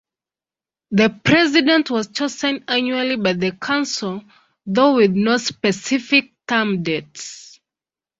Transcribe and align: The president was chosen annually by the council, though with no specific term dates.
The 0.89 1.11
president 1.23 1.91
was 1.91 2.07
chosen 2.07 2.63
annually 2.67 3.17
by 3.17 3.33
the 3.33 3.51
council, 3.51 4.23
though 4.65 4.95
with 4.95 5.11
no 5.11 5.37
specific 5.37 6.31
term 6.47 6.81
dates. 6.81 7.59